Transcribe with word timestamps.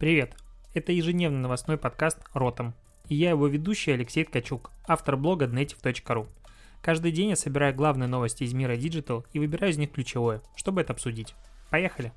Привет! 0.00 0.34
Это 0.72 0.92
ежедневный 0.92 1.40
новостной 1.40 1.76
подкаст 1.76 2.20
«Ротом». 2.32 2.72
И 3.10 3.14
я 3.14 3.28
его 3.28 3.46
ведущий 3.48 3.90
Алексей 3.90 4.24
Ткачук, 4.24 4.70
автор 4.88 5.18
блога 5.18 5.44
Dnetiv.ru. 5.44 6.26
Каждый 6.80 7.12
день 7.12 7.28
я 7.28 7.36
собираю 7.36 7.74
главные 7.74 8.08
новости 8.08 8.44
из 8.44 8.54
мира 8.54 8.78
Digital 8.78 9.26
и 9.34 9.38
выбираю 9.38 9.74
из 9.74 9.76
них 9.76 9.92
ключевое, 9.92 10.40
чтобы 10.56 10.80
это 10.80 10.94
обсудить. 10.94 11.34
Поехали! 11.68 12.14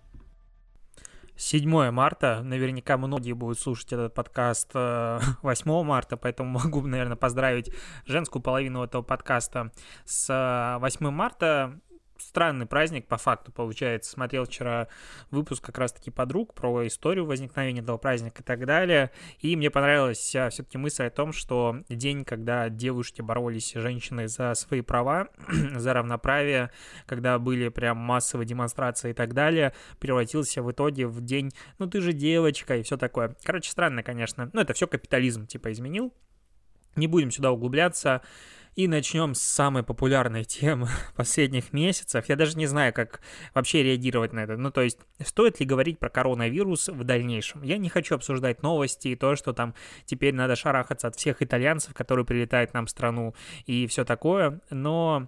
7 1.36 1.92
марта, 1.92 2.42
наверняка 2.42 2.98
многие 2.98 3.34
будут 3.34 3.60
слушать 3.60 3.92
этот 3.92 4.14
подкаст 4.14 4.74
8 4.74 5.34
э, 5.44 5.84
марта, 5.84 6.16
поэтому 6.16 6.58
могу, 6.64 6.88
наверное, 6.88 7.18
поздравить 7.18 7.70
женскую 8.06 8.42
половину 8.42 8.82
этого 8.82 9.02
подкаста 9.02 9.74
с 10.06 10.78
8 10.80 11.10
марта 11.10 11.82
странный 12.28 12.66
праздник 12.66 13.08
по 13.08 13.18
факту 13.18 13.52
получается. 13.52 14.12
Смотрел 14.12 14.46
вчера 14.46 14.88
выпуск 15.32 15.64
как 15.64 15.78
раз-таки 15.78 16.12
подруг 16.12 16.54
про 16.54 16.88
историю 16.88 17.26
возникновения 17.26 17.82
этого 17.82 17.98
праздника 17.98 18.42
и 18.42 18.46
так 18.46 18.66
далее. 18.66 19.12
И 19.40 19.56
мне 19.56 19.70
понравилась 19.70 20.36
а, 20.36 20.50
все-таки 20.50 20.78
мысль 20.78 21.04
о 21.04 21.10
том, 21.10 21.34
что 21.34 21.78
день, 21.90 22.26
когда 22.26 22.70
девушки 22.70 23.22
боролись, 23.22 23.74
женщины, 23.74 24.28
за 24.28 24.54
свои 24.56 24.82
права, 24.82 25.28
за 25.76 25.94
равноправие, 25.94 26.72
когда 27.06 27.38
были 27.40 27.70
прям 27.70 27.98
массовые 27.98 28.48
демонстрации 28.48 29.12
и 29.12 29.14
так 29.14 29.34
далее, 29.34 29.74
превратился 30.00 30.64
в 30.64 30.72
итоге 30.72 31.08
в 31.08 31.22
день, 31.22 31.52
ну 31.80 31.88
ты 31.88 32.02
же 32.02 32.14
девочка 32.14 32.78
и 32.78 32.84
все 32.84 32.98
такое. 32.98 33.36
Короче, 33.44 33.70
странно, 33.70 34.04
конечно. 34.04 34.50
Ну 34.54 34.62
это 34.62 34.74
все 34.74 34.88
капитализм 34.88 35.46
типа 35.46 35.72
изменил. 35.72 36.14
Не 36.96 37.08
будем 37.08 37.32
сюда 37.32 37.52
углубляться. 37.52 38.22
И 38.76 38.88
начнем 38.88 39.36
с 39.36 39.42
самой 39.42 39.84
популярной 39.84 40.44
темы 40.46 40.90
последних 41.16 41.74
месяцев. 41.74 42.28
Я 42.28 42.36
даже 42.36 42.58
не 42.58 42.66
знаю, 42.66 42.94
как 42.94 43.22
вообще 43.54 43.84
реагировать 43.84 44.34
на 44.34 44.42
это. 44.42 44.58
Ну, 44.58 44.72
то 44.72 44.82
есть, 44.82 45.00
стоит 45.24 45.60
ли 45.60 45.66
говорить 45.66 46.00
про 46.00 46.10
коронавирус 46.10 46.90
в 46.90 47.04
дальнейшем? 47.04 47.62
Я 47.64 47.78
не 47.78 47.90
хочу 47.90 48.16
обсуждать 48.16 48.64
новости 48.64 49.10
и 49.10 49.16
то, 49.16 49.36
что 49.36 49.54
там 49.54 49.76
теперь 50.06 50.34
надо 50.34 50.56
шарахаться 50.56 51.08
от 51.08 51.16
всех 51.16 51.42
итальянцев, 51.42 51.94
которые 51.94 52.26
прилетают 52.26 52.74
нам 52.74 52.88
в 52.88 52.90
страну 52.90 53.36
и 53.66 53.86
все 53.88 54.06
такое. 54.06 54.60
Но 54.70 55.28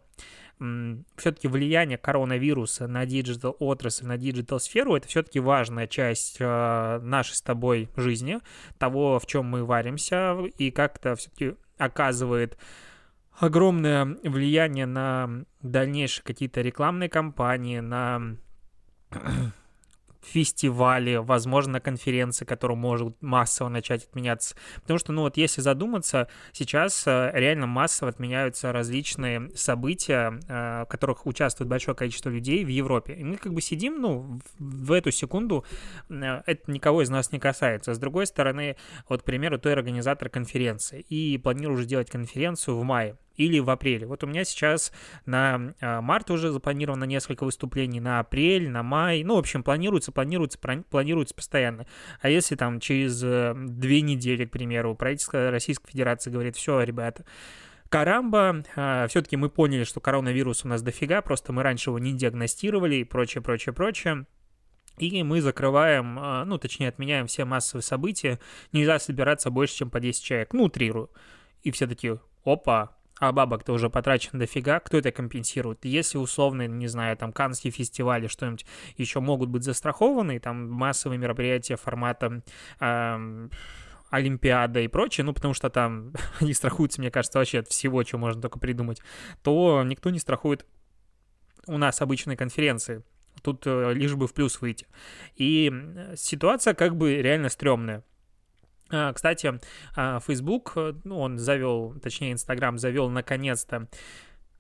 все-таки 1.18 1.48
влияние 1.48 1.98
коронавируса 1.98 2.88
на 2.88 3.06
digital 3.06 3.56
отрасль, 3.60 4.06
на 4.06 4.18
digital 4.18 4.60
сферу, 4.60 4.96
это 4.96 5.08
все-таки 5.08 5.40
важная 5.40 5.86
часть 5.86 6.38
э, 6.40 7.00
нашей 7.02 7.36
с 7.36 7.42
тобой 7.42 7.90
жизни, 7.98 8.40
того, 8.78 9.20
в 9.20 9.26
чем 9.26 9.46
мы 9.46 9.66
варимся, 9.66 10.38
и 10.58 10.72
как 10.72 10.98
это 10.98 11.16
все-таки 11.16 11.56
оказывает 11.78 12.58
огромное 13.38 14.18
влияние 14.24 14.86
на 14.86 15.46
дальнейшие 15.62 16.24
какие-то 16.24 16.62
рекламные 16.62 17.10
кампании, 17.10 17.80
на 17.80 18.38
фестивали, 20.26 21.18
возможно, 21.18 21.80
конференции, 21.80 22.46
которые 22.46 22.78
могут 22.78 23.22
массово 23.22 23.70
начать 23.70 24.06
отменяться. 24.06 24.56
Потому 24.82 25.00
что, 25.00 25.12
ну 25.12 25.22
вот, 25.22 25.38
если 25.38 25.62
задуматься, 25.62 26.28
сейчас 26.52 27.06
э, 27.06 27.32
реально 27.34 27.68
массово 27.68 28.10
отменяются 28.10 28.72
различные 28.72 29.52
события, 29.56 30.40
э, 30.48 30.84
в 30.84 30.88
которых 30.88 31.26
участвует 31.26 31.70
большое 31.70 31.96
количество 31.96 32.30
людей 32.30 32.66
в 32.66 32.70
Европе. 32.70 33.14
И 33.14 33.24
мы 33.24 33.38
как 33.38 33.54
бы 33.54 33.62
сидим, 33.62 34.02
ну, 34.02 34.40
в 34.58 34.92
эту 34.92 35.12
секунду, 35.12 35.64
э, 36.10 36.42
это 36.46 36.72
никого 36.72 37.04
из 37.04 37.10
нас 37.10 37.32
не 37.32 37.40
касается. 37.40 37.94
С 37.94 38.00
другой 38.00 38.26
стороны, 38.26 38.78
вот, 39.08 39.22
к 39.22 39.26
примеру, 39.26 39.60
той 39.60 39.74
организатор 39.74 40.30
конференции 40.30 41.02
и 41.02 41.38
планирует 41.38 41.80
уже 41.80 41.88
делать 41.88 42.10
конференцию 42.10 42.78
в 42.78 42.84
мае 42.84 43.18
или 43.36 43.60
в 43.60 43.70
апреле. 43.70 44.08
Вот 44.08 44.24
у 44.24 44.28
меня 44.28 44.44
сейчас 44.44 44.92
на 45.26 45.74
а, 45.82 46.02
март 46.02 46.32
уже 46.32 46.52
запланировано 46.52 47.06
несколько 47.06 47.44
выступлений, 47.44 48.00
на 48.00 48.20
апрель, 48.20 48.70
на 48.70 48.84
май. 48.84 49.24
Ну, 49.24 49.36
в 49.36 49.40
общем, 49.40 49.64
планируется, 49.64 50.12
планируется, 50.12 50.60
планируется 50.90 51.36
постоянно. 51.36 51.86
А 52.22 52.30
если 52.30 52.56
там 52.56 52.80
через 52.80 53.22
э, 53.24 53.54
две 53.56 54.02
недели, 54.02 54.46
к 54.46 54.52
примеру, 54.52 54.96
правительство 54.96 55.52
Российской 55.52 55.92
Федерации 55.92 56.32
говорит, 56.32 56.56
все, 56.56 56.82
ребята, 56.82 57.26
Карамба, 57.90 58.64
а, 58.76 59.08
все-таки 59.08 59.38
мы 59.38 59.50
поняли, 59.50 59.84
что 59.84 60.00
коронавирус 60.00 60.66
у 60.66 60.68
нас 60.68 60.82
дофига, 60.82 61.22
просто 61.22 61.54
мы 61.54 61.64
раньше 61.64 61.92
его 61.92 62.00
не 62.00 62.14
диагностировали 62.14 62.96
и 62.96 63.04
прочее, 63.04 63.42
прочее, 63.42 63.74
прочее. 63.74 64.26
И 64.98 65.24
мы 65.24 65.42
закрываем, 65.42 66.18
а, 66.20 66.46
ну, 66.46 66.58
точнее, 66.58 66.90
отменяем 66.90 67.28
все 67.28 67.46
массовые 67.46 67.84
события. 67.84 68.40
Нельзя 68.72 68.98
собираться 68.98 69.50
больше, 69.50 69.76
чем 69.76 69.90
по 69.90 70.00
10 70.00 70.24
человек. 70.24 70.54
Ну, 70.54 70.64
утрирую. 70.64 71.10
И 71.64 71.72
все 71.72 71.86
таки 71.88 72.14
опа, 72.46 72.95
а 73.20 73.32
бабок-то 73.32 73.74
уже 73.74 73.90
потрачено 73.90 74.40
дофига, 74.40 74.80
кто 74.80 74.98
это 74.98 75.12
компенсирует? 75.12 75.86
Если 75.86 76.18
условно, 76.18 76.68
не 76.68 76.88
знаю, 76.88 77.16
там 77.18 77.32
Канские 77.32 77.72
фестивали, 77.72 78.28
что-нибудь 78.28 78.66
еще 78.98 79.20
могут 79.20 79.50
быть 79.50 79.64
застрахованы, 79.64 80.40
там 80.40 80.70
массовые 80.70 81.18
мероприятия 81.18 81.78
формата 81.78 82.42
э, 82.80 83.50
Олимпиада 84.10 84.82
и 84.82 84.88
прочее, 84.88 85.24
ну, 85.24 85.34
потому 85.34 85.54
что 85.54 85.70
там 85.70 86.14
они 86.40 86.54
страхуются, 86.54 87.00
мне 87.00 87.12
кажется, 87.12 87.40
вообще 87.40 87.60
от 87.60 87.70
всего, 87.70 88.04
что 88.04 88.18
можно 88.18 88.42
только 88.42 88.60
придумать, 88.60 89.02
то 89.44 89.84
никто 89.86 90.10
не 90.10 90.20
страхует 90.20 90.66
у 91.68 91.78
нас 91.78 92.02
обычные 92.02 92.38
конференции. 92.38 93.04
Тут 93.42 93.64
э, 93.66 93.94
лишь 93.94 94.16
бы 94.16 94.28
в 94.28 94.34
плюс 94.34 94.62
выйти. 94.62 94.88
И 95.36 95.72
ситуация 96.16 96.74
как 96.74 96.96
бы 96.96 97.22
реально 97.22 97.50
стрёмная. 97.50 98.04
А, 98.96 99.14
кстати, 99.14 99.60
а, 99.96 100.20
Facebook, 100.20 100.74
э, 100.76 100.94
ну, 101.04 101.20
он 101.20 101.38
завел, 101.38 101.96
точнее, 102.02 102.34
Instagram 102.34 102.78
завел 102.78 103.10
наконец-то 103.10 103.88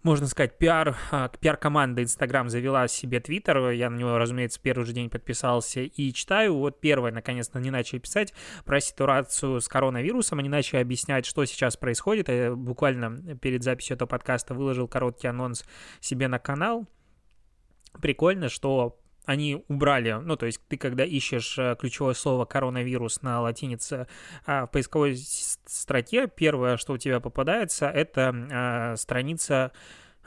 можно 0.03 0.27
сказать, 0.27 0.59
пиар, 0.59 0.95
а, 1.09 1.29
пиар-команда 1.29 2.03
Instagram 2.03 2.49
завела 2.49 2.87
себе 2.87 3.17
Twitter, 3.17 3.73
я 3.73 3.89
на 3.89 3.97
него, 3.97 4.19
разумеется, 4.19 4.59
первый 4.61 4.85
же 4.85 4.93
день 4.93 5.09
подписался 5.09 5.81
и 5.81 6.13
читаю, 6.13 6.57
вот 6.57 6.79
первое, 6.79 7.11
наконец-то, 7.11 7.57
они 7.57 7.71
начали 7.71 7.97
писать 7.97 8.31
про 8.65 8.79
ситуацию 8.79 9.59
с 9.59 9.67
коронавирусом, 9.67 10.37
они 10.37 10.47
начали 10.47 10.79
объяснять, 10.79 11.25
что 11.25 11.43
сейчас 11.45 11.75
происходит, 11.75 12.29
я 12.29 12.55
буквально 12.55 13.35
перед 13.37 13.63
записью 13.63 13.95
этого 13.95 14.07
подкаста 14.07 14.53
выложил 14.53 14.87
короткий 14.87 15.27
анонс 15.27 15.65
себе 16.01 16.27
на 16.27 16.37
канал, 16.37 16.85
прикольно, 17.99 18.47
что 18.47 18.99
они 19.25 19.63
убрали, 19.67 20.13
ну, 20.13 20.35
то 20.35 20.45
есть 20.45 20.61
ты, 20.67 20.77
когда 20.77 21.03
ищешь 21.03 21.57
э, 21.57 21.75
ключевое 21.79 22.13
слово 22.13 22.45
коронавирус 22.45 23.21
на 23.21 23.41
латинице 23.41 24.07
а, 24.45 24.65
в 24.65 24.71
поисковой 24.71 25.17
строке, 25.17 26.27
первое, 26.27 26.77
что 26.77 26.93
у 26.93 26.97
тебя 26.97 27.19
попадается, 27.19 27.87
это 27.87 28.33
а, 28.51 28.95
страница 28.97 29.71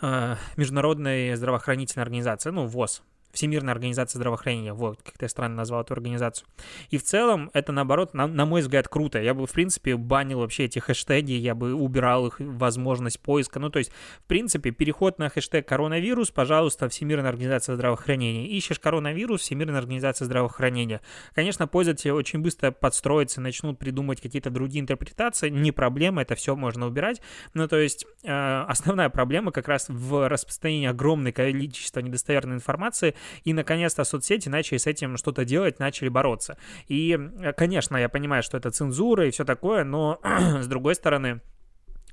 а, 0.00 0.36
Международной 0.56 1.34
здравоохранительной 1.34 2.02
организации, 2.02 2.50
ну, 2.50 2.66
ВОЗ, 2.66 3.02
Всемирная 3.32 3.72
организация 3.72 4.18
здравоохранения, 4.18 4.72
вот, 4.72 5.02
как 5.02 5.14
я 5.20 5.28
странно 5.28 5.56
назвал 5.56 5.82
эту 5.82 5.94
организацию. 5.94 6.48
И 6.90 6.98
в 6.98 7.02
целом 7.02 7.50
это, 7.52 7.72
наоборот, 7.72 8.14
на, 8.14 8.26
на 8.26 8.46
мой 8.46 8.62
взгляд, 8.62 8.88
круто. 8.88 9.20
Я 9.20 9.34
бы, 9.34 9.46
в 9.46 9.52
принципе, 9.52 9.96
банил 9.96 10.40
вообще 10.40 10.64
эти 10.64 10.78
хэштеги, 10.78 11.32
я 11.32 11.54
бы 11.54 11.74
убирал 11.74 12.26
их 12.26 12.36
возможность 12.40 13.20
поиска. 13.20 13.60
Ну, 13.60 13.70
то 13.70 13.78
есть, 13.78 13.92
в 14.20 14.26
принципе, 14.26 14.70
переход 14.70 15.18
на 15.18 15.28
хэштег 15.28 15.68
коронавирус, 15.68 16.30
пожалуйста, 16.30 16.88
Всемирная 16.88 17.30
организация 17.30 17.74
здравоохранения. 17.74 18.46
Ищешь 18.46 18.80
коронавирус, 18.80 19.42
Всемирная 19.42 19.78
организация 19.78 20.24
здравоохранения. 20.24 21.00
Конечно, 21.34 21.66
пользователи 21.66 22.10
очень 22.10 22.40
быстро 22.40 22.70
подстроятся, 22.70 23.40
начнут 23.40 23.78
придумать 23.78 24.20
какие-то 24.20 24.50
другие 24.50 24.80
интерпретации. 24.80 25.50
Не 25.50 25.72
проблема, 25.72 26.22
это 26.22 26.34
все 26.34 26.56
можно 26.56 26.86
убирать. 26.86 27.20
Ну, 27.54 27.68
то 27.68 27.76
есть, 27.76 28.06
э, 28.24 28.64
основная 28.68 29.10
проблема 29.10 29.52
как 29.52 29.68
раз 29.68 29.86
в 29.88 30.28
распространении 30.28 30.88
огромного 30.88 31.32
количества 31.32 32.00
недостоверной 32.00 32.56
информации, 32.56 33.14
и, 33.44 33.52
наконец-то, 33.52 34.04
соцсети 34.04 34.48
начали 34.48 34.78
с 34.78 34.86
этим 34.86 35.16
что-то 35.16 35.44
делать, 35.44 35.78
начали 35.78 36.08
бороться. 36.08 36.58
И, 36.88 37.18
конечно, 37.56 37.96
я 37.96 38.08
понимаю, 38.08 38.42
что 38.42 38.56
это 38.56 38.70
цензура 38.70 39.26
и 39.26 39.30
все 39.30 39.44
такое, 39.44 39.84
но, 39.84 40.20
с 40.60 40.66
другой 40.66 40.94
стороны, 40.94 41.40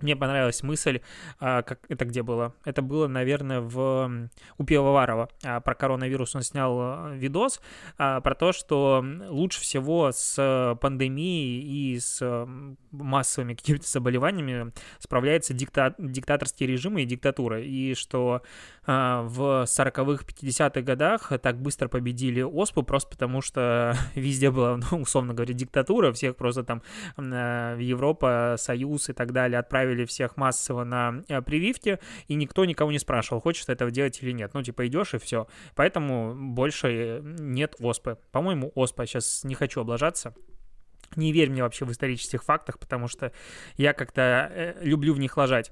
мне 0.01 0.15
понравилась 0.15 0.61
мысль, 0.61 0.99
а, 1.39 1.61
как 1.61 1.79
это 1.87 2.05
где 2.05 2.21
было? 2.21 2.53
Это 2.65 2.81
было, 2.81 3.07
наверное, 3.07 3.61
в 3.61 4.29
у 4.57 4.63
Пивоварова. 4.63 5.29
А, 5.43 5.61
про 5.61 5.73
коронавирус 5.73 6.35
он 6.35 6.41
снял 6.41 6.77
а, 6.79 7.13
видос 7.15 7.61
про 7.97 8.35
то, 8.35 8.51
что 8.51 9.03
лучше 9.29 9.61
всего 9.61 10.11
с 10.11 10.77
пандемией 10.81 11.93
и 11.93 11.99
с 11.99 12.21
массовыми 12.91 13.53
какими-то 13.53 13.87
заболеваниями 13.87 14.73
справляется 14.99 15.53
дикта... 15.53 15.95
диктаторские 15.97 16.67
режимы 16.67 17.03
и 17.03 17.05
диктатура. 17.05 17.61
И 17.61 17.95
что 17.95 18.41
в 18.85 19.65
40-х, 19.65 20.25
50-х 20.25 20.81
годах 20.81 21.31
так 21.41 21.59
быстро 21.59 21.87
победили 21.87 22.41
ОСПУ 22.41 22.83
просто 22.83 23.09
потому, 23.09 23.41
что 23.41 23.95
везде 24.15 24.51
была, 24.51 24.77
ну, 24.91 25.01
условно 25.01 25.33
говоря, 25.33 25.53
диктатура, 25.53 26.11
всех 26.11 26.35
просто 26.35 26.63
там 26.63 26.83
Европа, 27.17 28.55
Союз 28.57 29.09
и 29.09 29.13
так 29.13 29.31
далее 29.31 29.59
отправили 29.59 29.84
отправили 29.85 30.05
всех 30.05 30.37
массово 30.37 30.83
на 30.83 31.23
э, 31.27 31.41
прививки, 31.41 31.99
и 32.27 32.35
никто 32.35 32.65
никого 32.65 32.91
не 32.91 32.99
спрашивал, 32.99 33.41
хочет 33.41 33.69
этого 33.69 33.91
делать 33.91 34.21
или 34.21 34.31
нет. 34.31 34.53
Ну, 34.53 34.63
типа, 34.63 34.87
идешь 34.87 35.13
и 35.13 35.17
все. 35.17 35.47
Поэтому 35.75 36.33
больше 36.35 36.87
э, 36.87 37.21
нет 37.23 37.75
ОСПы. 37.79 38.17
По-моему, 38.31 38.71
ОСПа, 38.75 39.05
сейчас 39.05 39.43
не 39.43 39.55
хочу 39.55 39.81
облажаться. 39.81 40.33
Не 41.15 41.31
верь 41.31 41.49
мне 41.49 41.61
вообще 41.61 41.85
в 41.85 41.91
исторических 41.91 42.43
фактах, 42.43 42.79
потому 42.79 43.07
что 43.07 43.31
я 43.77 43.93
как-то 43.93 44.49
э, 44.51 44.75
люблю 44.81 45.13
в 45.13 45.19
них 45.19 45.37
ложать. 45.37 45.71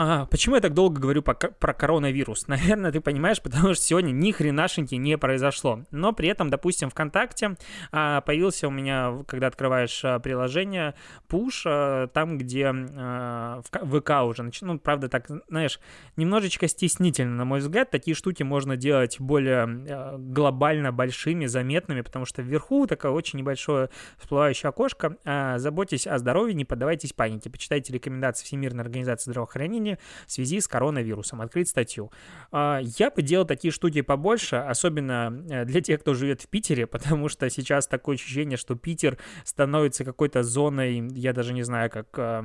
А, 0.00 0.26
почему 0.26 0.54
я 0.54 0.60
так 0.60 0.74
долго 0.74 1.00
говорю 1.00 1.22
про, 1.22 1.34
коронавирус? 1.34 2.46
Наверное, 2.46 2.92
ты 2.92 3.00
понимаешь, 3.00 3.42
потому 3.42 3.74
что 3.74 3.82
сегодня 3.82 4.12
ни 4.12 4.30
хренашеньки 4.30 4.94
не 4.94 5.18
произошло. 5.18 5.80
Но 5.90 6.12
при 6.12 6.28
этом, 6.28 6.50
допустим, 6.50 6.88
ВКонтакте 6.88 7.56
а, 7.90 8.20
появился 8.20 8.68
у 8.68 8.70
меня, 8.70 9.24
когда 9.26 9.48
открываешь 9.48 10.04
а, 10.04 10.20
приложение, 10.20 10.94
пуш, 11.26 11.64
а, 11.66 12.06
там, 12.06 12.38
где 12.38 12.72
а, 12.72 13.60
в 13.72 14.00
ВК 14.00 14.10
уже, 14.22 14.44
нач... 14.44 14.60
ну, 14.60 14.78
правда, 14.78 15.08
так, 15.08 15.26
знаешь, 15.48 15.80
немножечко 16.14 16.68
стеснительно, 16.68 17.34
на 17.34 17.44
мой 17.44 17.58
взгляд, 17.58 17.90
такие 17.90 18.14
штуки 18.14 18.44
можно 18.44 18.76
делать 18.76 19.18
более 19.18 19.64
а, 19.64 20.16
глобально 20.16 20.92
большими, 20.92 21.46
заметными, 21.46 22.02
потому 22.02 22.24
что 22.24 22.40
вверху 22.40 22.86
такое 22.86 23.10
очень 23.10 23.40
небольшое 23.40 23.90
всплывающее 24.18 24.68
окошко. 24.68 25.16
А, 25.24 25.58
заботьтесь 25.58 26.06
о 26.06 26.18
здоровье, 26.18 26.54
не 26.54 26.64
поддавайтесь 26.64 27.12
панике. 27.12 27.50
Почитайте 27.50 27.92
рекомендации 27.92 28.44
Всемирной 28.44 28.84
организации 28.84 29.32
здравоохранения 29.32 29.87
населения 29.88 29.98
в 30.26 30.32
связи 30.32 30.60
с 30.60 30.68
коронавирусом. 30.68 31.40
Открыть 31.40 31.68
статью. 31.68 32.10
А, 32.50 32.80
я 32.98 33.10
бы 33.10 33.22
делал 33.22 33.46
такие 33.46 33.72
штуки 33.72 34.02
побольше, 34.02 34.56
особенно 34.56 35.44
э, 35.50 35.64
для 35.64 35.80
тех, 35.80 36.00
кто 36.00 36.14
живет 36.14 36.42
в 36.42 36.48
Питере, 36.48 36.86
потому 36.98 37.28
что 37.28 37.48
сейчас 37.50 37.86
такое 37.86 38.16
ощущение, 38.16 38.56
что 38.56 38.74
Питер 38.74 39.18
становится 39.44 40.04
какой-то 40.04 40.42
зоной, 40.42 41.08
я 41.12 41.32
даже 41.32 41.52
не 41.52 41.62
знаю, 41.62 41.90
как 41.90 42.08
а, 42.18 42.44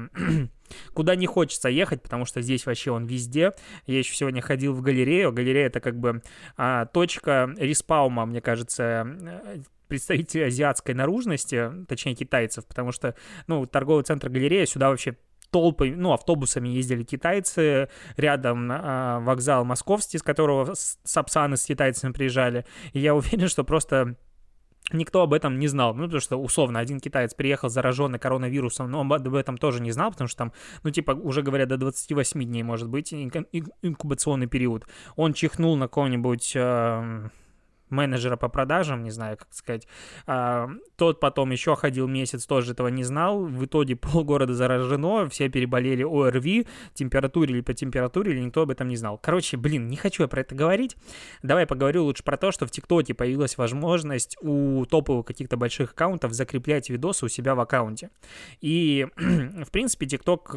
куда 0.94 1.16
не 1.16 1.26
хочется 1.26 1.70
ехать, 1.70 2.02
потому 2.02 2.26
что 2.26 2.42
здесь 2.42 2.66
вообще 2.66 2.92
он 2.92 3.06
везде. 3.06 3.54
Я 3.86 4.00
еще 4.00 4.16
сегодня 4.16 4.42
ходил 4.42 4.74
в 4.74 4.82
галерею. 4.82 5.32
Галерея 5.32 5.68
это 5.68 5.80
как 5.80 6.00
бы 6.00 6.22
а, 6.58 6.86
точка 6.86 7.54
респауна, 7.58 8.26
мне 8.26 8.42
кажется, 8.42 9.06
э, 9.22 9.58
представителей 9.88 10.46
азиатской 10.46 10.96
наружности, 10.96 11.72
точнее 11.88 12.16
китайцев, 12.16 12.66
потому 12.66 12.92
что, 12.92 13.16
ну, 13.48 13.66
торговый 13.66 14.04
центр 14.04 14.30
галерея 14.30 14.66
сюда 14.66 14.90
вообще 14.90 15.18
толпой, 15.54 15.92
ну, 15.92 16.12
автобусами 16.12 16.68
ездили 16.68 17.04
китайцы, 17.04 17.88
рядом 18.18 18.72
э, 18.72 19.20
вокзал 19.20 19.64
московский, 19.64 20.18
с 20.18 20.24
которого 20.24 20.74
сапсаны 20.76 21.56
с 21.56 21.66
китайцами 21.66 22.12
приезжали, 22.12 22.66
и 22.92 23.00
я 23.00 23.16
уверен, 23.16 23.48
что 23.48 23.64
просто 23.64 24.18
Никто 24.92 25.22
об 25.22 25.34
этом 25.34 25.60
не 25.60 25.68
знал, 25.68 25.96
ну, 25.96 26.04
потому 26.04 26.20
что, 26.20 26.36
условно, 26.36 26.78
один 26.78 27.00
китаец 27.00 27.34
приехал 27.34 27.70
зараженный 27.70 28.20
коронавирусом, 28.20 28.92
но 28.92 29.00
он 29.00 29.12
об 29.12 29.34
этом 29.34 29.58
тоже 29.58 29.82
не 29.82 29.92
знал, 29.94 30.12
потому 30.12 30.28
что 30.28 30.38
там, 30.40 30.54
ну, 30.84 30.92
типа, 30.92 31.12
уже 31.12 31.42
говорят, 31.42 31.70
до 31.70 31.78
28 31.78 32.44
дней 32.44 32.64
может 32.64 32.90
быть 32.90 33.14
инкубационный 33.14 34.48
период. 34.48 34.86
Он 35.16 35.34
чихнул 35.34 35.78
на 35.78 35.88
кого-нибудь... 35.88 36.52
Э, 36.56 37.30
менеджера 37.90 38.36
по 38.38 38.50
продажам, 38.50 39.04
не 39.04 39.12
знаю, 39.12 39.38
как 39.38 39.48
сказать. 39.52 39.88
А, 40.26 40.70
тот 40.96 41.20
потом 41.20 41.52
еще 41.52 41.76
ходил 41.76 42.08
месяц, 42.08 42.46
тоже 42.46 42.74
этого 42.74 42.88
не 42.88 43.04
знал. 43.04 43.46
В 43.46 43.66
итоге 43.66 43.96
полгорода 43.96 44.54
заражено, 44.54 45.30
все 45.30 45.50
переболели 45.50 46.04
ОРВИ, 46.04 46.68
температуре 46.94 47.56
или 47.56 47.62
по 47.62 47.74
температуре, 47.74 48.34
или 48.34 48.40
никто 48.40 48.62
об 48.62 48.72
этом 48.72 48.88
не 48.88 48.96
знал. 48.96 49.18
Короче, 49.18 49.58
блин, 49.58 49.88
не 49.88 49.96
хочу 49.96 50.24
я 50.24 50.28
про 50.28 50.42
это 50.42 50.56
говорить. 50.56 50.96
Давай 51.42 51.66
поговорю 51.66 52.04
лучше 52.06 52.24
про 52.24 52.38
то, 52.38 52.52
что 52.52 52.66
в 52.66 52.72
ТикТоке 52.72 53.14
появилась 53.14 53.58
возможность 53.58 54.38
у 54.42 54.86
топовых 54.86 55.26
каких-то 55.26 55.58
больших 55.58 55.92
аккаунтов 55.92 56.34
закреплять 56.34 56.90
видосы 56.90 57.26
у 57.26 57.30
себя 57.30 57.56
в 57.56 57.60
аккаунте. 57.60 58.10
И, 58.62 59.08
в 59.18 59.72
принципе, 59.72 60.06
ТикТок 60.06 60.56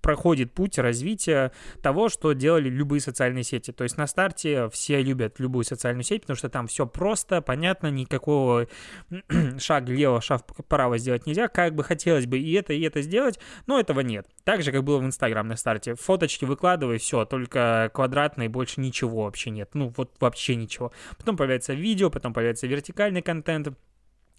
проходит 0.00 0.52
путь 0.52 0.78
развития 0.78 1.52
того, 1.82 2.08
что 2.08 2.32
делали 2.32 2.68
любые 2.68 3.00
социальные 3.00 3.44
сети. 3.44 3.72
То 3.72 3.84
есть 3.84 3.96
на 3.96 4.06
старте 4.06 4.68
все 4.70 5.02
любят 5.02 5.38
любую 5.40 5.64
социальную 5.64 6.04
сеть, 6.04 6.22
потому 6.22 6.36
что 6.36 6.48
там 6.48 6.66
все 6.66 6.86
просто, 6.86 7.40
понятно, 7.42 7.88
никакого 7.90 8.68
шаг 9.58 9.88
лево, 9.88 10.20
шаг 10.20 10.42
вправо 10.56 10.98
сделать 10.98 11.26
нельзя. 11.26 11.48
Как 11.48 11.74
бы 11.74 11.84
хотелось 11.84 12.26
бы 12.26 12.38
и 12.38 12.52
это, 12.52 12.72
и 12.72 12.80
это 12.82 13.02
сделать, 13.02 13.38
но 13.66 13.78
этого 13.78 14.00
нет. 14.00 14.26
Так 14.44 14.62
же, 14.62 14.72
как 14.72 14.84
было 14.84 14.98
в 14.98 15.04
Инстаграм 15.04 15.46
на 15.46 15.56
старте. 15.56 15.94
Фоточки 15.94 16.44
выкладывай, 16.44 16.98
все, 16.98 17.24
только 17.24 17.90
квадратные, 17.94 18.48
больше 18.48 18.80
ничего 18.80 19.24
вообще 19.24 19.50
нет. 19.50 19.70
Ну, 19.74 19.92
вот 19.96 20.16
вообще 20.20 20.56
ничего. 20.56 20.92
Потом 21.18 21.36
появляется 21.36 21.74
видео, 21.74 22.10
потом 22.10 22.32
появляется 22.32 22.66
вертикальный 22.66 23.22
контент, 23.22 23.68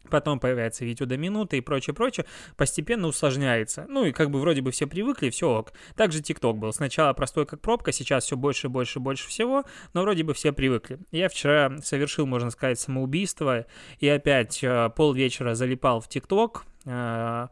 Потом 0.09 0.39
появляется 0.39 0.85
видео 0.85 1.05
до 1.05 1.17
минуты 1.17 1.57
и 1.57 1.61
прочее, 1.61 1.93
прочее, 1.93 2.25
постепенно 2.57 3.07
усложняется. 3.07 3.85
Ну 3.87 4.05
и 4.05 4.11
как 4.11 4.29
бы 4.31 4.39
вроде 4.39 4.61
бы 4.61 4.71
все 4.71 4.85
привыкли, 4.85 5.29
все 5.29 5.49
ок. 5.49 5.73
Также 5.95 6.21
ТикТок 6.21 6.57
был. 6.57 6.73
Сначала 6.73 7.13
простой 7.13 7.45
как 7.45 7.61
пробка, 7.61 7.91
сейчас 7.91 8.25
все 8.25 8.35
больше, 8.35 8.69
больше, 8.69 8.99
больше 8.99 9.27
всего, 9.27 9.63
но 9.93 10.01
вроде 10.01 10.23
бы 10.23 10.33
все 10.33 10.51
привыкли. 10.51 10.99
Я 11.11 11.29
вчера 11.29 11.77
совершил, 11.81 12.25
можно 12.25 12.49
сказать, 12.51 12.79
самоубийство 12.79 13.65
и 13.99 14.07
опять 14.07 14.63
э, 14.63 14.89
полвечера 14.95 15.55
залипал 15.55 16.01
в 16.01 16.09
ТикТок, 16.09 16.65
э, 16.85 17.47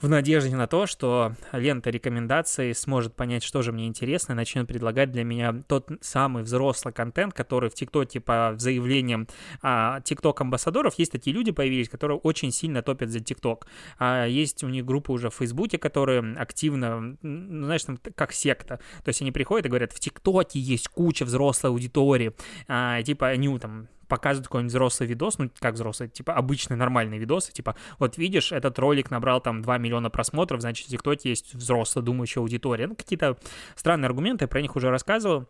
в 0.00 0.08
надежде 0.08 0.54
на 0.54 0.66
то, 0.66 0.86
что 0.86 1.34
лента 1.52 1.90
рекомендаций 1.90 2.74
сможет 2.74 3.14
понять, 3.14 3.42
что 3.42 3.62
же 3.62 3.72
мне 3.72 3.86
интересно, 3.86 4.32
и 4.32 4.36
начнет 4.36 4.66
предлагать 4.66 5.10
для 5.10 5.24
меня 5.24 5.62
тот 5.66 5.90
самый 6.00 6.42
взрослый 6.42 6.94
контент, 6.94 7.34
который 7.34 7.70
в 7.70 7.74
ТикТоке 7.74 8.20
по 8.20 8.54
заявлениям 8.56 9.26
а, 9.62 10.00
ТикТок-амбассадоров 10.00 10.94
есть 10.98 11.12
такие 11.12 11.34
люди 11.34 11.50
появились, 11.50 11.88
которые 11.88 12.18
очень 12.18 12.52
сильно 12.52 12.82
топят 12.82 13.10
за 13.10 13.20
ТикТок. 13.20 13.66
А 13.98 14.26
есть 14.26 14.62
у 14.64 14.68
них 14.68 14.84
группа 14.84 15.10
уже 15.10 15.30
в 15.30 15.34
Фейсбуке, 15.34 15.78
которые 15.78 16.36
активно, 16.36 17.16
ну, 17.22 17.64
знаешь, 17.64 17.84
там 17.84 17.98
как 18.14 18.32
секта. 18.32 18.80
То 19.04 19.08
есть 19.08 19.20
они 19.22 19.32
приходят 19.32 19.66
и 19.66 19.68
говорят, 19.68 19.92
в 19.92 20.00
ТикТоке 20.00 20.58
есть 20.60 20.88
куча 20.88 21.24
взрослой 21.24 21.70
аудитории, 21.70 22.34
а, 22.68 23.02
типа 23.02 23.28
они 23.28 23.58
там 23.58 23.88
показывают 24.08 24.48
какой-нибудь 24.48 24.72
взрослый 24.72 25.08
видос, 25.08 25.38
ну, 25.38 25.50
как 25.58 25.74
взрослый, 25.74 26.08
типа 26.08 26.34
обычный 26.34 26.76
нормальный 26.76 27.18
видос, 27.18 27.48
типа, 27.48 27.76
вот 27.98 28.18
видишь, 28.18 28.52
этот 28.52 28.78
ролик 28.78 29.10
набрал 29.10 29.40
там 29.40 29.62
2 29.62 29.78
миллиона 29.78 30.10
просмотров, 30.10 30.60
значит, 30.60 30.88
в 30.88 30.90
ТикТоке 30.90 31.28
есть 31.30 31.54
взрослая 31.54 32.04
думающая 32.04 32.42
аудитория. 32.42 32.86
Ну, 32.86 32.96
какие-то 32.96 33.38
странные 33.76 34.06
аргументы, 34.06 34.44
я 34.44 34.48
про 34.48 34.62
них 34.62 34.74
уже 34.76 34.90
рассказывал. 34.90 35.46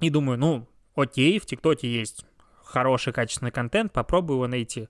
И 0.00 0.10
думаю, 0.10 0.38
ну, 0.38 0.68
окей, 0.94 1.38
в 1.38 1.46
ТикТоке 1.46 1.88
есть 1.88 2.26
хороший 2.66 3.12
качественный 3.12 3.52
контент, 3.52 3.92
попробую 3.92 4.36
его 4.36 4.46
найти. 4.46 4.88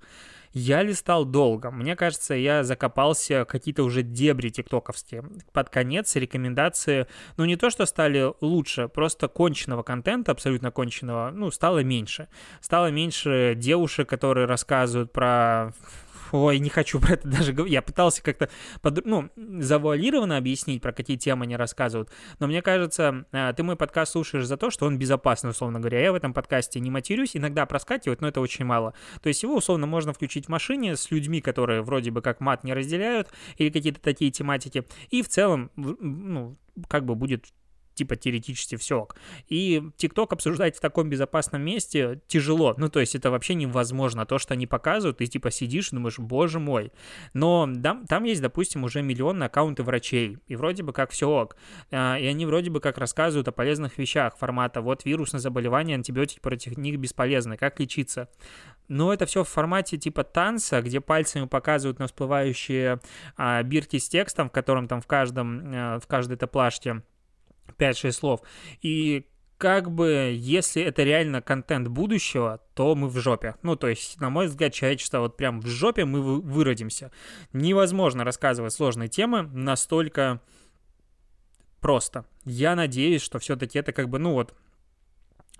Я 0.53 0.83
листал 0.83 1.27
долго. 1.27 1.71
Мне 1.71 1.97
кажется, 1.97 2.33
я 2.33 2.65
закопался 2.65 3.45
какие-то 3.45 3.83
уже 3.85 4.03
дебри 4.03 4.49
тиктоковские. 4.49 5.23
Под 5.53 5.69
конец 5.69 6.17
рекомендации, 6.17 7.07
ну 7.37 7.45
не 7.45 7.57
то, 7.57 7.69
что 7.69 7.85
стали 7.85 8.33
лучше, 8.41 8.89
просто 8.89 9.29
конченного 9.29 9.83
контента, 9.83 10.33
абсолютно 10.33 10.71
конченного, 10.71 11.31
ну, 11.31 11.51
стало 11.51 11.81
меньше. 11.81 12.29
Стало 12.63 12.91
меньше 12.91 13.53
девушек, 13.55 14.09
которые 14.09 14.47
рассказывают 14.47 15.13
про 15.13 15.75
ой, 16.33 16.59
не 16.59 16.69
хочу 16.69 17.01
про 17.01 17.15
это 17.15 17.29
даже 17.29 17.53
говорить. 17.53 17.73
Я 17.73 17.83
пытался 17.83 18.23
как-то, 18.23 18.49
под, 18.83 19.05
ну, 19.05 19.31
завуалированно 19.37 20.37
объяснить, 20.37 20.83
про 20.83 20.93
какие 20.93 21.17
темы 21.17 21.45
они 21.45 21.57
рассказывают, 21.57 22.11
но 22.39 22.47
мне 22.47 22.63
кажется, 22.63 23.27
э, 23.33 23.53
ты 23.57 23.63
мой 23.63 23.77
подкаст 23.77 24.13
слушаешь 24.13 24.47
за 24.47 24.57
то, 24.57 24.71
что 24.71 24.87
он 24.87 24.99
безопасный, 24.99 25.51
условно 25.51 25.81
говоря. 25.81 26.01
Я 26.01 26.13
в 26.13 26.15
этом 26.15 26.33
подкасте 26.33 26.81
не 26.81 26.91
матерюсь, 26.91 27.37
иногда 27.37 27.67
проскакивает, 27.67 28.21
но 28.21 28.29
это 28.29 28.41
очень 28.41 28.65
мало. 28.65 28.95
То 29.23 29.29
есть 29.29 29.43
его, 29.43 29.57
условно, 29.57 29.87
можно 29.87 30.13
включить 30.13 30.47
в 30.47 30.49
машине 30.49 30.97
с 30.97 31.11
людьми, 31.11 31.41
которые 31.41 31.83
вроде 31.83 32.11
бы 32.11 32.23
как 32.23 32.41
мат 32.41 32.65
не 32.65 32.75
разделяют, 32.75 33.31
или 33.57 33.71
какие-то 33.71 34.01
такие 34.01 34.31
тематики, 34.31 34.85
и 35.11 35.23
в 35.23 35.29
целом, 35.29 35.71
ну, 35.77 36.57
как 36.89 37.05
бы 37.05 37.15
будет 37.15 37.47
типа 37.97 38.17
теоретически 38.17 38.77
все. 38.77 39.09
И 39.49 39.83
ТикТок 39.97 40.33
обсуждать 40.33 40.77
в 40.77 40.81
таком 40.81 41.09
безопасном 41.09 41.63
месте 41.63 42.21
тяжело. 42.29 42.75
Ну, 42.77 42.89
то 42.89 43.01
есть 43.01 43.15
это 43.15 43.31
вообще 43.31 43.55
невозможно. 43.55 44.27
То, 44.27 44.39
что 44.39 44.55
они 44.55 44.67
показывают, 44.67 45.19
ты 45.19 45.27
типа 45.27 45.51
сидишь 45.51 45.93
и 45.93 45.97
думаешь, 45.97 46.19
боже 46.19 46.61
мой. 46.61 46.93
Но 47.33 47.69
там, 47.83 48.07
там 48.07 48.25
есть, 48.25 48.43
допустим, 48.43 48.85
уже 48.85 49.03
миллионные 49.03 49.47
аккаунты 49.47 49.83
врачей. 49.83 50.39
И 50.47 50.57
вроде 50.57 50.83
бы 50.83 50.93
как 50.93 51.11
все 51.11 51.29
ок. 51.29 51.57
А, 51.91 52.17
и 52.19 52.27
они 52.27 52.47
вроде 52.47 52.71
бы 52.71 52.81
как 52.81 52.99
рассказывают 52.99 53.49
о 53.49 53.53
полезных 53.53 53.99
вещах 53.99 54.37
формата 54.37 54.81
вот 54.81 55.05
вирусное 55.05 55.41
заболевание, 55.41 55.97
антибиотики 55.97 56.41
против 56.41 56.77
них 56.77 56.99
бесполезны, 56.99 57.57
как 57.57 57.81
лечиться. 57.81 58.29
Но 58.89 59.13
это 59.13 59.27
все 59.27 59.43
в 59.43 59.49
формате 59.49 59.97
типа 59.97 60.23
танца, 60.23 60.81
где 60.81 61.01
пальцами 61.01 61.47
показывают 61.47 61.99
на 61.99 62.07
всплывающие 62.07 63.01
а, 63.37 63.63
бирки 63.63 63.99
с 63.99 64.09
текстом, 64.09 64.49
в 64.49 64.53
котором 64.53 64.87
там 64.87 65.01
в 65.01 65.07
каждом, 65.07 65.63
а, 65.75 65.99
в 65.99 66.07
каждой 66.07 66.37
таплашке 66.37 67.03
5-6 67.79 68.13
слов. 68.13 68.41
И 68.83 69.27
как 69.59 69.91
бы, 69.91 70.33
если 70.37 70.83
это 70.83 71.03
реально 71.03 71.41
контент 71.41 71.89
будущего, 71.89 72.61
то 72.75 72.95
мы 72.95 73.09
в 73.09 73.19
жопе. 73.19 73.55
Ну, 73.63 73.77
то 73.77 73.89
есть, 73.89 74.21
на 74.21 74.29
мой 74.29 74.47
взгляд, 74.47 74.73
человечество 74.75 75.21
вот 75.21 75.37
прям 75.37 75.61
в 75.61 75.67
жопе 75.67 76.05
мы 76.05 76.21
выродимся. 76.41 77.11
Невозможно 77.53 78.25
рассказывать 78.25 78.75
сложные 78.75 79.09
темы 79.09 79.43
настолько 79.43 80.43
просто. 81.81 82.27
Я 82.45 82.75
надеюсь, 82.75 83.23
что 83.23 83.39
все-таки 83.39 83.79
это 83.79 83.93
как 83.93 84.09
бы, 84.09 84.19
ну 84.19 84.33
вот, 84.33 84.55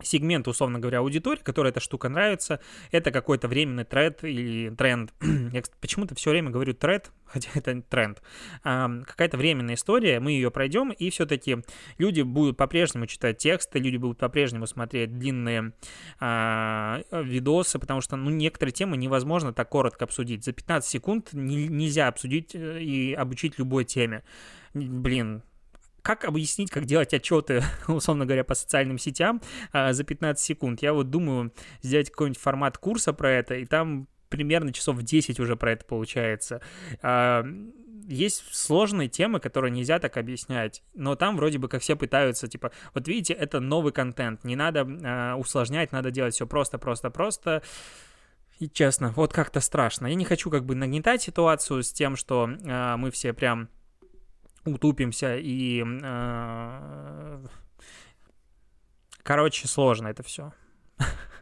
сегмент, 0.03 0.47
условно 0.49 0.79
говоря, 0.79 0.99
аудитории, 0.99 1.41
которой 1.43 1.69
эта 1.69 1.81
штука 1.81 2.09
нравится, 2.09 2.61
это 2.91 3.11
какой-то 3.11 3.49
временный 3.49 3.85
тренд 3.85 4.23
или 4.25 4.71
тренд. 4.71 5.13
Я 5.53 5.63
почему-то 5.81 6.15
все 6.15 6.31
время 6.31 6.51
говорю 6.51 6.75
тренд, 6.75 7.11
хотя 7.25 7.51
это 7.55 7.81
тренд. 7.83 8.23
Какая-то 8.63 9.37
временная 9.37 9.75
история, 9.75 10.21
мы 10.21 10.33
ее 10.33 10.51
пройдем, 10.51 10.91
и 10.91 11.11
все-таки 11.11 11.59
люди 11.99 12.23
будут 12.23 12.57
по-прежнему 12.57 13.07
читать 13.07 13.39
тексты, 13.39 13.79
люди 13.79 13.97
будут 13.97 14.19
по-прежнему 14.19 14.67
смотреть 14.67 15.19
длинные 15.19 15.73
а, 16.21 17.03
видосы, 17.13 17.79
потому 17.79 18.01
что, 18.01 18.17
ну, 18.17 18.31
некоторые 18.31 18.73
темы 18.73 18.97
невозможно 18.97 19.53
так 19.53 19.69
коротко 19.69 20.05
обсудить. 20.05 20.45
За 20.45 20.53
15 20.53 20.89
секунд 20.89 21.33
не, 21.33 21.69
нельзя 21.69 22.09
обсудить 22.09 22.55
э, 22.55 22.81
и 22.81 23.13
обучить 23.15 23.59
любой 23.59 23.85
теме. 23.85 24.23
Блин, 24.75 25.43
как 26.07 26.25
объяснить, 26.25 26.71
как 26.71 26.85
делать 26.85 27.13
отчеты, 27.13 27.65
условно 27.89 28.27
говоря, 28.27 28.45
по 28.45 28.55
социальным 28.55 28.97
сетям 28.97 29.43
а, 29.73 29.93
за 29.93 30.05
15 30.05 30.43
секунд? 30.43 30.81
Я 30.81 30.93
вот 30.93 31.11
думаю 31.11 31.53
сделать 31.83 32.11
какой-нибудь 32.11 32.41
формат 32.41 32.79
курса 32.79 33.13
про 33.13 33.33
это, 33.33 33.57
и 33.57 33.67
там 33.67 34.07
примерно 34.29 34.73
часов 34.73 35.03
10 35.03 35.41
уже 35.41 35.57
про 35.57 35.73
это 35.73 35.85
получается. 35.85 36.61
А, 37.03 37.45
есть 38.07 38.45
сложные 38.55 39.09
темы, 39.09 39.41
которые 39.41 39.73
нельзя 39.73 39.99
так 39.99 40.17
объяснять, 40.17 40.85
но 40.95 41.17
там 41.17 41.37
вроде 41.37 41.59
бы 41.59 41.69
как 41.69 41.83
все 41.83 41.97
пытаются, 41.97 42.47
типа, 42.47 42.71
вот 42.95 43.09
видите, 43.09 43.35
это 43.35 43.59
новый 43.59 43.93
контент, 43.93 44.45
не 44.45 44.55
надо 44.55 44.87
э, 44.87 45.35
усложнять, 45.35 45.91
надо 45.91 46.13
делать 46.13 46.35
все 46.35 46.47
просто, 46.47 46.79
просто, 46.79 47.11
просто. 47.11 47.65
И 48.61 48.69
честно, 48.69 49.13
вот 49.17 49.33
как-то 49.33 49.59
страшно. 49.59 50.07
Я 50.07 50.15
не 50.15 50.25
хочу 50.25 50.51
как 50.51 50.65
бы 50.65 50.77
нагнетать 50.77 51.21
ситуацию 51.21 51.83
с 51.83 51.93
тем, 51.93 52.15
что 52.15 52.49
э, 52.49 52.97
мы 52.97 53.11
все 53.11 53.33
прям 53.33 53.71
утупимся 54.67 55.37
и... 55.37 55.83
Э, 56.03 57.45
короче, 59.23 59.69
сложно 59.69 60.09
это 60.09 60.23
все. 60.23 60.53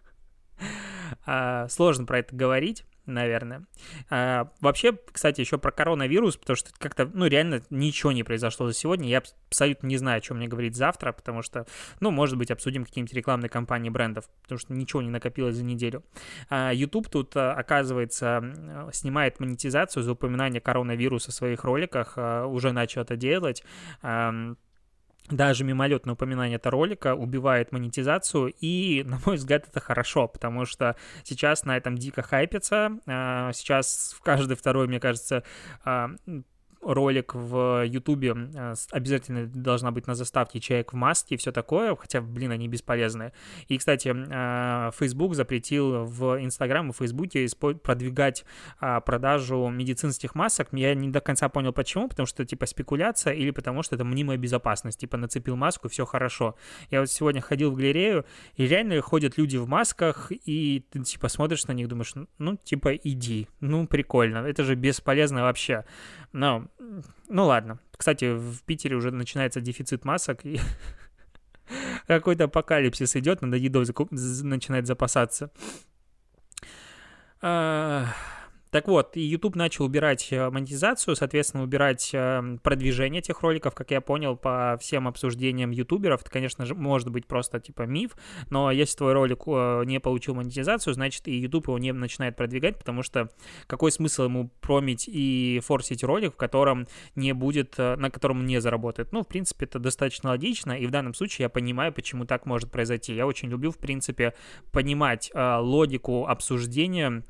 А, 1.26 1.68
сложно 1.68 2.06
про 2.06 2.18
это 2.20 2.34
говорить 2.34 2.84
наверное. 3.06 3.64
А, 4.10 4.50
вообще, 4.60 4.96
кстати, 5.12 5.40
еще 5.40 5.58
про 5.58 5.70
коронавирус, 5.70 6.36
потому 6.36 6.56
что 6.56 6.70
как-то, 6.78 7.10
ну, 7.12 7.26
реально 7.26 7.62
ничего 7.70 8.12
не 8.12 8.22
произошло 8.22 8.66
за 8.66 8.74
сегодня. 8.74 9.08
Я 9.08 9.22
абсолютно 9.48 9.86
не 9.86 9.96
знаю, 9.96 10.18
о 10.18 10.20
чем 10.20 10.38
мне 10.38 10.48
говорить 10.48 10.76
завтра, 10.76 11.12
потому 11.12 11.42
что, 11.42 11.66
ну, 12.00 12.10
может 12.10 12.38
быть, 12.38 12.50
обсудим 12.50 12.84
какие-нибудь 12.84 13.14
рекламные 13.14 13.48
кампании 13.48 13.90
брендов, 13.90 14.28
потому 14.42 14.58
что 14.58 14.72
ничего 14.72 15.02
не 15.02 15.10
накопилось 15.10 15.56
за 15.56 15.64
неделю. 15.64 16.02
А, 16.48 16.72
YouTube 16.72 17.08
тут, 17.08 17.36
а, 17.36 17.52
оказывается, 17.52 18.90
снимает 18.92 19.40
монетизацию 19.40 20.02
за 20.02 20.12
упоминание 20.12 20.60
коронавируса 20.60 21.30
в 21.30 21.34
своих 21.34 21.64
роликах, 21.64 22.14
а, 22.16 22.46
уже 22.46 22.72
начал 22.72 23.02
это 23.02 23.16
делать. 23.16 23.62
А, 24.02 24.54
даже 25.30 25.64
мимолетное 25.64 26.14
упоминание 26.14 26.56
этого 26.56 26.72
ролика 26.72 27.14
убивает 27.14 27.72
монетизацию, 27.72 28.52
и, 28.60 29.02
на 29.06 29.18
мой 29.24 29.36
взгляд, 29.36 29.66
это 29.68 29.80
хорошо, 29.80 30.28
потому 30.28 30.66
что 30.66 30.96
сейчас 31.22 31.64
на 31.64 31.76
этом 31.76 31.96
дико 31.96 32.22
хайпится, 32.22 32.98
а, 33.06 33.52
сейчас 33.52 34.14
в 34.18 34.22
каждый 34.22 34.56
второй, 34.56 34.86
мне 34.86 35.00
кажется, 35.00 35.42
а, 35.84 36.10
ролик 36.84 37.34
в 37.34 37.84
Ютубе 37.86 38.34
э, 38.54 38.74
обязательно 38.90 39.46
должна 39.46 39.90
быть 39.90 40.06
на 40.06 40.14
заставке 40.14 40.60
человек 40.60 40.92
в 40.92 40.96
маске 40.96 41.34
и 41.34 41.38
все 41.38 41.52
такое, 41.52 41.96
хотя, 41.96 42.20
блин, 42.20 42.50
они 42.50 42.68
бесполезные. 42.68 43.32
И, 43.68 43.78
кстати, 43.78 44.14
э, 44.14 44.90
Facebook 44.98 45.34
запретил 45.34 46.04
в 46.04 46.42
Инстаграм 46.42 46.90
и 46.90 46.92
Фейсбуке 46.92 47.46
продвигать 47.82 48.44
а, 48.80 49.00
продажу 49.00 49.68
медицинских 49.68 50.34
масок. 50.34 50.68
Я 50.72 50.94
не 50.94 51.08
до 51.08 51.20
конца 51.20 51.48
понял, 51.48 51.72
почему, 51.72 52.08
потому 52.08 52.26
что, 52.26 52.44
типа, 52.44 52.66
спекуляция 52.66 53.32
или 53.34 53.50
потому 53.50 53.82
что 53.82 53.94
это 53.94 54.04
мнимая 54.04 54.36
безопасность. 54.36 55.00
Типа, 55.00 55.16
нацепил 55.16 55.56
маску, 55.56 55.88
все 55.88 56.04
хорошо. 56.04 56.56
Я 56.90 57.00
вот 57.00 57.10
сегодня 57.10 57.40
ходил 57.40 57.70
в 57.70 57.76
галерею, 57.76 58.24
и 58.56 58.66
реально 58.66 59.00
ходят 59.00 59.38
люди 59.38 59.56
в 59.56 59.68
масках, 59.68 60.30
и 60.30 60.84
ты, 60.90 61.02
типа, 61.02 61.28
смотришь 61.28 61.66
на 61.66 61.72
них, 61.72 61.88
думаешь, 61.88 62.14
ну, 62.38 62.56
типа, 62.56 62.94
иди, 62.94 63.48
ну, 63.60 63.86
прикольно, 63.86 64.38
это 64.38 64.64
же 64.64 64.74
бесполезно 64.74 65.42
вообще. 65.42 65.84
Но 66.32 66.66
ну 66.78 67.46
ладно. 67.46 67.78
Кстати, 67.96 68.36
в 68.36 68.62
Питере 68.64 68.96
уже 68.96 69.10
начинается 69.10 69.60
дефицит 69.60 70.04
масок, 70.04 70.44
и 70.44 70.60
какой-то 72.06 72.44
апокалипсис 72.44 73.16
идет, 73.16 73.42
надо 73.42 73.56
едой 73.56 73.86
начинать 74.10 74.86
запасаться. 74.86 75.50
Так 78.74 78.88
вот, 78.88 79.16
и 79.16 79.20
YouTube 79.20 79.54
начал 79.54 79.84
убирать 79.84 80.32
э, 80.32 80.50
монетизацию, 80.50 81.14
соответственно, 81.14 81.62
убирать 81.62 82.10
э, 82.12 82.58
продвижение 82.60 83.20
этих 83.20 83.40
роликов, 83.40 83.72
как 83.72 83.92
я 83.92 84.00
понял, 84.00 84.36
по 84.36 84.76
всем 84.80 85.06
обсуждениям 85.06 85.70
ютуберов. 85.70 86.22
Это, 86.22 86.30
конечно 86.32 86.66
же, 86.66 86.74
может 86.74 87.08
быть 87.08 87.24
просто 87.24 87.60
типа 87.60 87.82
миф, 87.82 88.16
но 88.50 88.72
если 88.72 88.96
твой 88.96 89.12
ролик 89.12 89.42
э, 89.46 89.84
не 89.86 90.00
получил 90.00 90.34
монетизацию, 90.34 90.92
значит 90.92 91.28
и 91.28 91.36
YouTube 91.36 91.68
его 91.68 91.78
не 91.78 91.92
начинает 91.92 92.34
продвигать, 92.34 92.76
потому 92.76 93.04
что 93.04 93.30
какой 93.68 93.92
смысл 93.92 94.24
ему 94.24 94.50
промить 94.60 95.04
и 95.06 95.60
форсить 95.64 96.02
ролик, 96.02 96.34
в 96.34 96.36
котором 96.36 96.88
не 97.14 97.32
будет, 97.32 97.78
на 97.78 98.10
котором 98.10 98.44
не 98.44 98.60
заработает? 98.60 99.12
Ну, 99.12 99.22
в 99.22 99.28
принципе, 99.28 99.66
это 99.66 99.78
достаточно 99.78 100.30
логично, 100.30 100.72
и 100.72 100.88
в 100.88 100.90
данном 100.90 101.14
случае 101.14 101.44
я 101.44 101.48
понимаю, 101.48 101.92
почему 101.92 102.24
так 102.24 102.44
может 102.44 102.72
произойти. 102.72 103.14
Я 103.14 103.28
очень 103.28 103.50
люблю, 103.50 103.70
в 103.70 103.78
принципе, 103.78 104.34
понимать 104.72 105.30
логику 105.32 106.26
обсуждения 106.26 107.22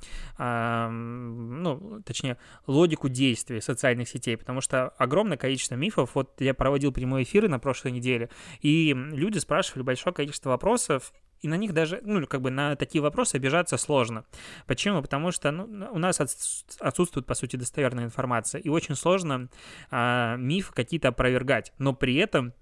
ну, 1.35 2.03
точнее, 2.05 2.38
логику 2.67 3.09
действий 3.09 3.61
социальных 3.61 4.09
сетей, 4.09 4.37
потому 4.37 4.61
что 4.61 4.88
огромное 4.91 5.37
количество 5.37 5.75
мифов, 5.75 6.14
вот 6.14 6.41
я 6.41 6.55
проводил 6.55 6.93
прямые 6.93 7.25
эфиры 7.25 7.49
на 7.49 7.59
прошлой 7.59 7.93
неделе, 7.93 8.31
и 8.61 8.95
люди 8.95 9.38
спрашивали 9.38 9.83
большое 9.83 10.14
количество 10.14 10.50
вопросов, 10.50 11.12
и 11.45 11.49
на 11.49 11.57
них 11.57 11.75
даже, 11.75 12.00
ну, 12.03 12.26
как 12.26 12.41
бы 12.41 12.50
на 12.50 12.75
такие 12.75 13.03
вопросы 13.03 13.37
обижаться 13.37 13.76
сложно. 13.76 14.25
Почему? 14.67 15.03
Потому 15.03 15.31
что 15.31 15.50
ну, 15.50 15.91
у 15.93 15.99
нас 15.99 16.19
отсутствует, 16.19 17.26
по 17.26 17.35
сути, 17.35 17.57
достоверная 17.57 18.05
информация, 18.05 18.62
и 18.62 18.71
очень 18.71 18.95
сложно 18.95 19.50
а, 19.91 20.37
миф 20.37 20.73
какие-то 20.73 21.09
опровергать, 21.09 21.75
но 21.79 21.93
при 21.93 22.14
этом 22.17 22.55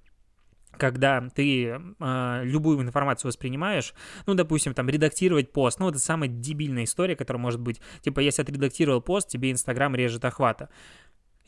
когда 0.78 1.28
ты 1.34 1.64
э, 1.98 2.40
любую 2.44 2.80
информацию 2.82 3.28
воспринимаешь, 3.28 3.94
ну, 4.26 4.34
допустим, 4.34 4.74
там, 4.74 4.88
редактировать 4.88 5.52
пост, 5.52 5.78
ну, 5.78 5.88
это 5.88 5.98
самая 5.98 6.28
дебильная 6.28 6.84
история, 6.84 7.16
которая 7.16 7.40
может 7.40 7.60
быть, 7.60 7.80
типа, 8.00 8.20
если 8.20 8.42
отредактировал 8.42 9.00
пост, 9.00 9.28
тебе 9.28 9.52
Инстаграм 9.52 9.94
режет 9.94 10.24
охвата 10.24 10.68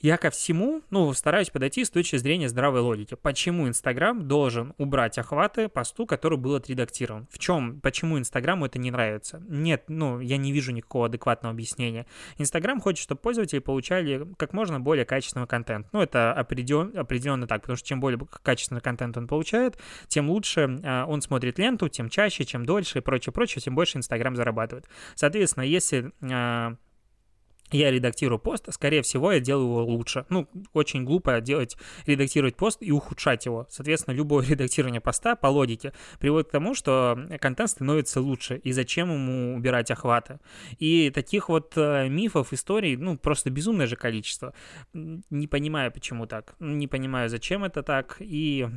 я 0.05 0.19
ко 0.19 0.29
всему, 0.29 0.83
ну, 0.91 1.11
стараюсь 1.15 1.49
подойти 1.49 1.83
с 1.83 1.89
точки 1.89 2.17
зрения 2.17 2.51
здравой 2.51 2.81
логики. 2.81 3.15
Почему 3.15 3.67
Инстаграм 3.67 4.29
должен 4.29 4.75
убрать 4.77 5.17
охваты 5.17 5.71
посту, 5.71 6.05
который 6.05 6.37
был 6.37 6.57
отредактирован? 6.57 7.27
В 7.31 7.39
чем, 7.39 7.81
почему 7.81 8.19
Инстаграму 8.19 8.67
это 8.67 8.79
не 8.79 8.91
нравится? 8.91 9.43
Нет, 9.49 9.85
ну, 9.89 10.21
я 10.21 10.37
не 10.37 10.53
вижу 10.53 10.73
никакого 10.73 11.07
адекватного 11.07 11.55
объяснения. 11.55 12.05
Инстаграм 12.37 12.83
хочет, 12.83 13.03
чтобы 13.03 13.23
пользователи 13.23 13.61
получали 13.61 14.29
как 14.37 14.53
можно 14.53 14.79
более 14.79 15.07
качественный 15.07 15.47
контент. 15.47 15.87
Ну, 15.95 16.03
это 16.03 16.35
определен, 16.35 16.93
определенно 16.95 17.47
так, 17.47 17.63
потому 17.63 17.79
что 17.79 17.89
чем 17.89 18.01
более 18.01 18.21
качественный 18.43 18.83
контент 18.83 19.17
он 19.17 19.27
получает, 19.27 19.79
тем 20.09 20.29
лучше 20.29 20.81
э, 20.83 21.05
он 21.05 21.23
смотрит 21.23 21.59
ленту, 21.59 21.89
тем 21.89 22.11
чаще, 22.11 22.45
чем 22.45 22.67
дольше 22.67 22.99
и 22.99 23.01
прочее, 23.01 23.33
прочее, 23.33 23.63
тем 23.63 23.75
больше 23.75 23.97
Инстаграм 23.97 24.37
зарабатывает. 24.37 24.85
Соответственно, 25.15 25.65
если 25.65 26.13
э, 26.21 26.77
я 27.71 27.91
редактирую 27.91 28.39
пост, 28.39 28.73
скорее 28.73 29.03
всего, 29.03 29.33
я 29.33 29.41
делаю 29.41 29.69
его 29.69 29.85
лучше. 29.85 30.27
Ну, 30.29 30.49
очень 30.73 31.05
глупо 31.05 31.41
делать, 31.41 31.77
редактировать 32.07 32.57
пост 32.57 32.79
и 32.81 32.93
ухудшать 32.93 33.47
его. 33.47 33.67
Соответственно, 33.71 34.15
любое 34.15 34.47
редактирование 34.49 35.01
поста 35.01 35.35
по 35.35 35.49
логике 35.49 35.93
приводит 36.19 36.49
к 36.49 36.53
тому, 36.53 36.75
что 36.75 37.19
контент 37.41 37.71
становится 37.71 38.21
лучше. 38.21 38.57
И 38.59 38.73
зачем 38.73 39.11
ему 39.11 39.57
убирать 39.57 39.91
охваты? 39.91 40.41
И 40.79 41.11
таких 41.11 41.49
вот 41.49 41.73
э, 41.77 42.09
мифов, 42.09 42.53
историй, 42.53 42.97
ну, 42.97 43.17
просто 43.17 43.51
безумное 43.51 43.87
же 43.87 43.97
количество. 43.97 44.55
Не 44.93 45.47
понимаю, 45.47 45.91
почему 45.91 46.27
так. 46.27 46.55
Не 46.61 46.87
понимаю, 46.87 47.29
зачем 47.29 47.65
это 47.65 47.83
так. 47.83 48.17
И 48.21 48.69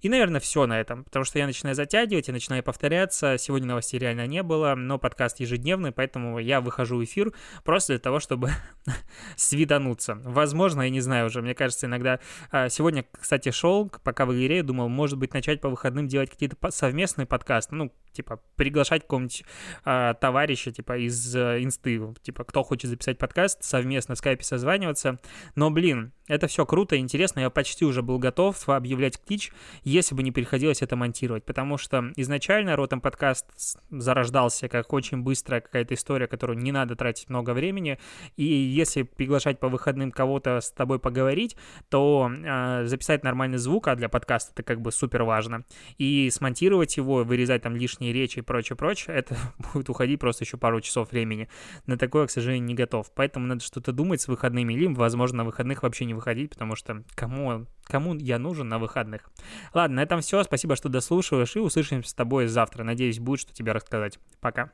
и, 0.00 0.08
наверное, 0.08 0.40
все 0.40 0.66
на 0.66 0.80
этом, 0.80 1.04
потому 1.04 1.24
что 1.24 1.38
я 1.38 1.46
начинаю 1.46 1.74
затягивать, 1.74 2.28
я 2.28 2.34
начинаю 2.34 2.62
повторяться. 2.62 3.36
Сегодня 3.38 3.68
новостей 3.68 3.98
реально 3.98 4.26
не 4.26 4.42
было, 4.42 4.74
но 4.74 4.98
подкаст 4.98 5.40
ежедневный, 5.40 5.92
поэтому 5.92 6.38
я 6.38 6.60
выхожу 6.60 6.98
в 6.98 7.04
эфир 7.04 7.32
просто 7.64 7.94
для 7.94 8.00
того, 8.00 8.20
чтобы 8.20 8.50
свидануться. 9.36 10.14
Возможно, 10.22 10.82
я 10.82 10.90
не 10.90 11.00
знаю 11.00 11.26
уже, 11.26 11.42
мне 11.42 11.54
кажется, 11.54 11.86
иногда... 11.86 12.20
А, 12.50 12.68
сегодня, 12.68 13.04
кстати, 13.12 13.50
шел, 13.50 13.90
пока 14.04 14.24
в 14.26 14.32
игре, 14.32 14.62
думал, 14.62 14.88
может 14.88 15.18
быть, 15.18 15.34
начать 15.34 15.60
по 15.60 15.68
выходным 15.68 16.06
делать 16.06 16.30
какие-то 16.30 16.56
совместные 16.70 17.26
подкасты, 17.26 17.74
ну, 17.74 17.92
типа, 18.18 18.40
приглашать 18.56 19.02
какого-нибудь 19.02 19.44
а, 19.84 20.14
товарища, 20.14 20.72
типа, 20.72 20.98
из 20.98 21.36
а, 21.36 21.62
инсты, 21.62 22.00
типа, 22.20 22.42
кто 22.42 22.64
хочет 22.64 22.90
записать 22.90 23.16
подкаст, 23.16 23.62
совместно 23.62 24.16
в 24.16 24.18
скайпе 24.18 24.42
созваниваться. 24.42 25.18
Но, 25.54 25.70
блин, 25.70 26.12
это 26.26 26.48
все 26.48 26.66
круто, 26.66 26.98
интересно, 26.98 27.40
я 27.40 27.50
почти 27.50 27.84
уже 27.84 28.02
был 28.02 28.18
готов 28.18 28.68
объявлять 28.68 29.18
клич, 29.24 29.52
если 29.82 30.14
бы 30.14 30.22
не 30.22 30.32
приходилось 30.32 30.82
это 30.82 30.94
монтировать, 30.94 31.44
потому 31.44 31.78
что 31.78 32.12
изначально 32.16 32.76
Ротом 32.76 33.00
подкаст 33.00 33.46
зарождался 33.90 34.68
как 34.68 34.92
очень 34.92 35.22
быстрая 35.22 35.60
какая-то 35.60 35.94
история, 35.94 36.26
которую 36.26 36.58
не 36.58 36.72
надо 36.72 36.96
тратить 36.96 37.30
много 37.30 37.52
времени, 37.52 37.98
и 38.36 38.44
если 38.44 39.02
приглашать 39.02 39.58
по 39.58 39.68
выходным 39.68 40.10
кого-то 40.10 40.60
с 40.60 40.70
тобой 40.70 40.98
поговорить, 40.98 41.56
то 41.88 42.30
э, 42.30 42.84
записать 42.84 43.24
нормальный 43.24 43.58
звук, 43.58 43.88
а 43.88 43.94
для 43.94 44.08
подкаста 44.08 44.52
это 44.52 44.62
как 44.62 44.80
бы 44.80 44.92
супер 44.92 45.22
важно, 45.22 45.64
и 45.96 46.28
смонтировать 46.30 46.96
его, 46.96 47.24
вырезать 47.24 47.62
там 47.62 47.74
лишние 48.08 48.12
речи 48.12 48.38
и 48.38 48.42
прочее, 48.42 48.76
прочее, 48.76 49.16
это 49.16 49.36
будет 49.72 49.88
уходить 49.88 50.20
просто 50.20 50.44
еще 50.44 50.56
пару 50.56 50.80
часов 50.80 51.10
времени. 51.10 51.48
На 51.86 51.96
такое, 51.96 52.26
к 52.26 52.30
сожалению, 52.30 52.66
не 52.66 52.74
готов, 52.74 53.10
поэтому 53.14 53.46
надо 53.46 53.62
что-то 53.62 53.92
думать 53.92 54.20
с 54.20 54.28
выходными, 54.28 54.72
или, 54.72 54.86
возможно, 54.86 55.38
на 55.38 55.44
выходных 55.44 55.82
вообще 55.82 56.04
не 56.04 56.14
выходить, 56.14 56.50
потому 56.50 56.76
что 56.76 57.04
кому, 57.14 57.66
кому 57.84 58.14
я 58.14 58.38
нужен 58.38 58.68
на 58.68 58.78
выходных. 58.78 59.30
Ладно, 59.74 59.96
на 59.96 60.02
этом 60.02 60.20
все. 60.20 60.42
Спасибо, 60.44 60.76
что 60.76 60.88
дослушиваешь, 60.88 61.56
и 61.56 61.60
услышимся 61.60 62.10
с 62.10 62.14
тобой 62.14 62.46
завтра. 62.46 62.84
Надеюсь, 62.84 63.18
будет 63.18 63.40
что 63.40 63.52
тебе 63.52 63.72
рассказать. 63.72 64.18
Пока. 64.40 64.70